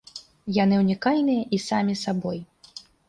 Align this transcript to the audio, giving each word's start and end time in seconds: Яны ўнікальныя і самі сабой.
Яны 0.63 0.79
ўнікальныя 0.83 1.43
і 1.57 1.59
самі 1.67 1.99
сабой. 2.05 2.39